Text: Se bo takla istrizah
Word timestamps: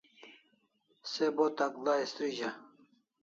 Se 1.11 1.25
bo 1.35 1.45
takla 1.59 1.93
istrizah 2.05 2.57